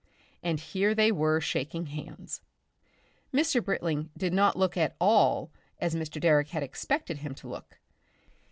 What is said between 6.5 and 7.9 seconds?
expected him to look.